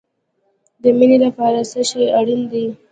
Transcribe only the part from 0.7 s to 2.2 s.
د مینې لپاره څه شی